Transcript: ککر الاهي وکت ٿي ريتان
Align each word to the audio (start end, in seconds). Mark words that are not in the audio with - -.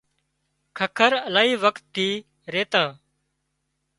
ککر 0.77 1.11
الاهي 1.27 1.55
وکت 1.63 1.83
ٿي 1.93 2.07
ريتان 2.53 2.89